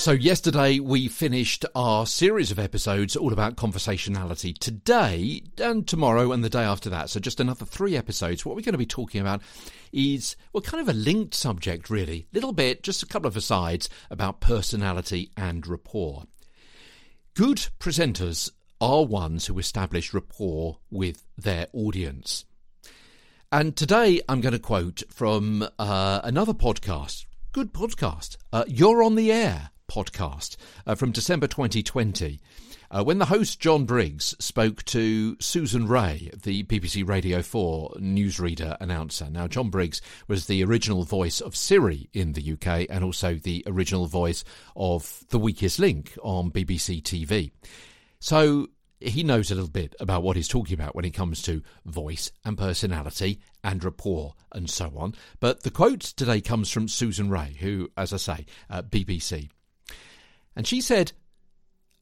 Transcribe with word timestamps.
So, 0.00 0.12
yesterday 0.12 0.78
we 0.78 1.08
finished 1.08 1.66
our 1.74 2.06
series 2.06 2.50
of 2.50 2.58
episodes 2.58 3.16
all 3.16 3.34
about 3.34 3.56
conversationality. 3.56 4.58
Today 4.58 5.42
and 5.58 5.86
tomorrow 5.86 6.32
and 6.32 6.42
the 6.42 6.48
day 6.48 6.62
after 6.62 6.88
that, 6.88 7.10
so 7.10 7.20
just 7.20 7.38
another 7.38 7.66
three 7.66 7.98
episodes, 7.98 8.42
what 8.42 8.56
we're 8.56 8.62
going 8.62 8.72
to 8.72 8.78
be 8.78 8.86
talking 8.86 9.20
about 9.20 9.42
is, 9.92 10.36
well, 10.54 10.62
kind 10.62 10.80
of 10.80 10.88
a 10.88 10.98
linked 10.98 11.34
subject, 11.34 11.90
really. 11.90 12.26
Little 12.32 12.54
bit, 12.54 12.82
just 12.82 13.02
a 13.02 13.06
couple 13.06 13.28
of 13.28 13.36
asides 13.36 13.90
about 14.10 14.40
personality 14.40 15.32
and 15.36 15.66
rapport. 15.66 16.24
Good 17.34 17.68
presenters 17.78 18.50
are 18.80 19.04
ones 19.04 19.48
who 19.48 19.58
establish 19.58 20.14
rapport 20.14 20.78
with 20.90 21.26
their 21.36 21.66
audience. 21.74 22.46
And 23.52 23.76
today 23.76 24.22
I'm 24.30 24.40
going 24.40 24.54
to 24.54 24.58
quote 24.58 25.02
from 25.10 25.68
uh, 25.78 26.22
another 26.24 26.54
podcast, 26.54 27.26
good 27.52 27.74
podcast, 27.74 28.38
uh, 28.50 28.64
You're 28.66 29.02
on 29.02 29.14
the 29.14 29.30
Air 29.30 29.72
podcast 29.90 30.56
uh, 30.86 30.94
from 30.94 31.10
December 31.10 31.46
2020. 31.46 32.40
Uh, 32.92 33.04
when 33.04 33.18
the 33.18 33.26
host 33.26 33.60
Jon 33.60 33.84
Briggs 33.84 34.34
spoke 34.38 34.84
to 34.86 35.36
Susan 35.40 35.86
Rae, 35.86 36.30
the 36.42 36.64
BBC 36.64 37.06
Radio 37.06 37.42
4 37.42 37.94
newsreader 38.00 38.76
announcer. 38.80 39.28
Now, 39.30 39.46
Jon 39.46 39.70
Briggs 39.70 40.00
was 40.26 40.46
the 40.46 40.64
original 40.64 41.04
voice 41.04 41.40
of 41.40 41.54
Siri 41.54 42.08
in 42.12 42.32
the 42.32 42.52
UK 42.52 42.86
and 42.90 43.04
also 43.04 43.34
the 43.34 43.62
original 43.66 44.06
voice 44.06 44.42
of 44.74 45.24
The 45.30 45.38
Weakest 45.38 45.78
Link 45.78 46.16
on 46.22 46.50
BBC 46.50 47.02
TV. 47.02 47.52
So 48.18 48.68
he 49.00 49.22
knows 49.22 49.50
a 49.50 49.54
little 49.54 49.70
bit 49.70 49.94
about 49.98 50.22
what 50.22 50.36
he's 50.36 50.48
talking 50.48 50.74
about 50.74 50.94
when 50.94 51.04
it 51.04 51.14
comes 51.14 51.42
to 51.42 51.62
voice 51.86 52.30
and 52.44 52.58
personality 52.58 53.40
and 53.64 53.82
rapport 53.82 54.34
and 54.52 54.68
so 54.68 54.92
on. 54.96 55.14
But 55.40 55.62
the 55.62 55.70
quote 55.70 56.00
today 56.00 56.40
comes 56.40 56.70
from 56.70 56.88
Susan 56.88 57.30
Rae, 57.30 57.56
who, 57.58 57.90
as 57.96 58.12
I 58.12 58.18
say, 58.18 58.46
uh, 58.68 58.82
BBC. 58.82 59.48
And 60.56 60.66
she 60.66 60.80
said, 60.80 61.12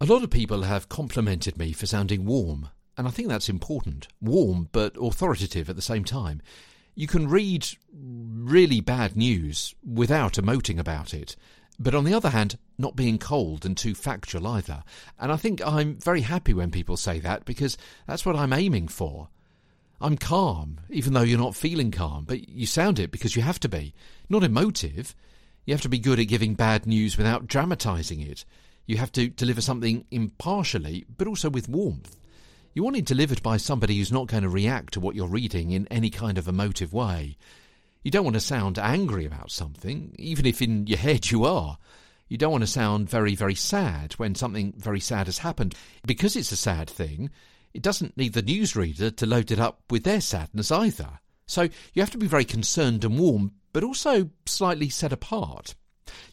A 0.00 0.06
lot 0.06 0.22
of 0.22 0.30
people 0.30 0.62
have 0.62 0.88
complimented 0.88 1.58
me 1.58 1.72
for 1.72 1.86
sounding 1.86 2.24
warm, 2.24 2.70
and 2.96 3.06
I 3.06 3.10
think 3.10 3.28
that's 3.28 3.48
important. 3.48 4.08
Warm, 4.20 4.68
but 4.72 4.96
authoritative 5.00 5.68
at 5.68 5.76
the 5.76 5.82
same 5.82 6.04
time. 6.04 6.42
You 6.94 7.06
can 7.06 7.28
read 7.28 7.68
really 7.92 8.80
bad 8.80 9.16
news 9.16 9.74
without 9.86 10.32
emoting 10.34 10.78
about 10.78 11.14
it, 11.14 11.36
but 11.78 11.94
on 11.94 12.04
the 12.04 12.14
other 12.14 12.30
hand, 12.30 12.58
not 12.76 12.96
being 12.96 13.18
cold 13.18 13.64
and 13.64 13.76
too 13.76 13.94
factual 13.94 14.48
either. 14.48 14.82
And 15.18 15.30
I 15.30 15.36
think 15.36 15.64
I'm 15.64 15.96
very 15.96 16.22
happy 16.22 16.52
when 16.52 16.72
people 16.72 16.96
say 16.96 17.20
that 17.20 17.44
because 17.44 17.78
that's 18.06 18.26
what 18.26 18.34
I'm 18.34 18.52
aiming 18.52 18.88
for. 18.88 19.28
I'm 20.00 20.16
calm, 20.16 20.80
even 20.90 21.12
though 21.12 21.22
you're 21.22 21.38
not 21.38 21.56
feeling 21.56 21.90
calm, 21.90 22.24
but 22.24 22.48
you 22.48 22.66
sound 22.66 22.98
it 22.98 23.10
because 23.10 23.36
you 23.36 23.42
have 23.42 23.60
to 23.60 23.68
be. 23.68 23.94
Not 24.28 24.44
emotive. 24.44 25.14
You 25.68 25.74
have 25.74 25.82
to 25.82 25.90
be 25.90 25.98
good 25.98 26.18
at 26.18 26.28
giving 26.28 26.54
bad 26.54 26.86
news 26.86 27.18
without 27.18 27.46
dramatising 27.46 28.22
it. 28.22 28.46
You 28.86 28.96
have 28.96 29.12
to 29.12 29.28
deliver 29.28 29.60
something 29.60 30.06
impartially, 30.10 31.04
but 31.14 31.28
also 31.28 31.50
with 31.50 31.68
warmth. 31.68 32.16
You 32.72 32.82
want 32.82 32.96
it 32.96 33.04
delivered 33.04 33.42
by 33.42 33.58
somebody 33.58 33.98
who's 33.98 34.10
not 34.10 34.28
going 34.28 34.44
to 34.44 34.48
react 34.48 34.94
to 34.94 35.00
what 35.00 35.14
you're 35.14 35.28
reading 35.28 35.72
in 35.72 35.86
any 35.88 36.08
kind 36.08 36.38
of 36.38 36.48
emotive 36.48 36.94
way. 36.94 37.36
You 38.02 38.10
don't 38.10 38.24
want 38.24 38.32
to 38.32 38.40
sound 38.40 38.78
angry 38.78 39.26
about 39.26 39.50
something, 39.50 40.14
even 40.18 40.46
if 40.46 40.62
in 40.62 40.86
your 40.86 40.96
head 40.96 41.30
you 41.30 41.44
are. 41.44 41.76
You 42.28 42.38
don't 42.38 42.52
want 42.52 42.62
to 42.62 42.66
sound 42.66 43.10
very, 43.10 43.34
very 43.34 43.54
sad 43.54 44.14
when 44.14 44.34
something 44.34 44.72
very 44.74 45.00
sad 45.00 45.26
has 45.26 45.36
happened. 45.36 45.74
Because 46.06 46.34
it's 46.34 46.50
a 46.50 46.56
sad 46.56 46.88
thing, 46.88 47.28
it 47.74 47.82
doesn't 47.82 48.16
need 48.16 48.32
the 48.32 48.42
newsreader 48.42 49.14
to 49.14 49.26
load 49.26 49.50
it 49.50 49.60
up 49.60 49.82
with 49.90 50.04
their 50.04 50.22
sadness 50.22 50.72
either. 50.72 51.18
So 51.44 51.68
you 51.92 52.00
have 52.00 52.12
to 52.12 52.18
be 52.18 52.26
very 52.26 52.46
concerned 52.46 53.04
and 53.04 53.18
warm, 53.18 53.52
but 53.72 53.84
also 53.84 54.30
slightly 54.46 54.88
set 54.88 55.12
apart. 55.12 55.74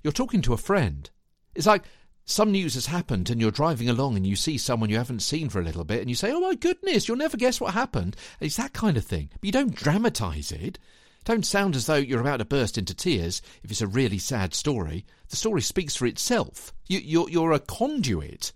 You're 0.03 0.13
talking 0.13 0.41
to 0.43 0.53
a 0.53 0.57
friend. 0.57 1.09
It's 1.53 1.67
like 1.67 1.83
some 2.25 2.51
news 2.51 2.73
has 2.73 2.87
happened 2.87 3.29
and 3.29 3.39
you're 3.39 3.51
driving 3.51 3.87
along 3.87 4.15
and 4.15 4.25
you 4.25 4.35
see 4.35 4.57
someone 4.57 4.89
you 4.89 4.97
haven't 4.97 5.21
seen 5.21 5.49
for 5.49 5.59
a 5.59 5.63
little 5.63 5.83
bit 5.83 6.01
and 6.01 6.09
you 6.09 6.15
say, 6.15 6.31
Oh 6.31 6.39
my 6.39 6.55
goodness, 6.55 7.07
you'll 7.07 7.17
never 7.17 7.37
guess 7.37 7.61
what 7.61 7.73
happened. 7.73 8.15
It's 8.39 8.57
that 8.57 8.73
kind 8.73 8.97
of 8.97 9.05
thing. 9.05 9.29
But 9.33 9.45
you 9.45 9.51
don't 9.51 9.75
dramatise 9.75 10.51
it. 10.51 10.79
Don't 11.23 11.45
sound 11.45 11.75
as 11.75 11.85
though 11.87 11.95
you're 11.95 12.21
about 12.21 12.37
to 12.37 12.45
burst 12.45 12.77
into 12.77 12.93
tears 12.93 13.41
if 13.63 13.71
it's 13.71 13.81
a 13.81 13.87
really 13.87 14.19
sad 14.19 14.53
story. 14.53 15.05
The 15.29 15.35
story 15.35 15.61
speaks 15.61 15.95
for 15.95 16.05
itself. 16.05 16.73
You, 16.87 16.99
you're, 16.99 17.29
you're 17.29 17.51
a 17.51 17.59
conduit. 17.59 18.51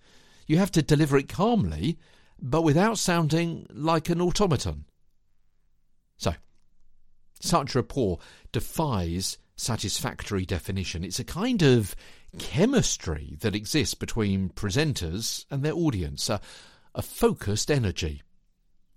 You 0.45 0.57
have 0.57 0.71
to 0.71 0.81
deliver 0.81 1.17
it 1.17 1.29
calmly, 1.29 1.97
but 2.39 2.63
without 2.63 2.97
sounding 2.97 3.65
like 3.71 4.09
an 4.09 4.21
automaton. 4.21 4.85
So, 6.17 6.33
such 7.39 7.75
rapport 7.75 8.19
defies 8.51 9.37
satisfactory 9.55 10.45
definition. 10.45 11.03
It's 11.03 11.19
a 11.19 11.25
kind 11.25 11.61
of 11.61 11.95
chemistry 12.37 13.37
that 13.41 13.55
exists 13.55 13.95
between 13.95 14.49
presenters 14.49 15.45
and 15.49 15.63
their 15.63 15.73
audience, 15.73 16.29
a, 16.29 16.39
a 16.95 17.01
focused 17.01 17.69
energy. 17.69 18.21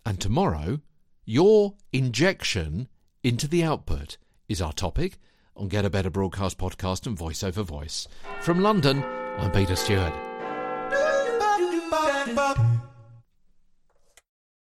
And 0.05 0.21
tomorrow, 0.21 0.81
your 1.25 1.75
injection 1.93 2.89
into 3.23 3.49
the 3.49 3.63
output 3.65 4.19
is 4.49 4.61
our 4.61 4.73
topic 4.73 5.19
on 5.57 5.69
Get 5.69 5.85
a 5.85 5.91
Better 5.91 6.11
Broadcast 6.11 6.59
podcast 6.59 7.07
and 7.07 7.17
Voice 7.17 7.43
Over 7.43 7.63
Voice. 7.63 8.09
From 8.41 8.61
London, 8.61 9.03
I'm 9.39 9.51
Peter 9.53 9.77
Stewart. 9.77 10.13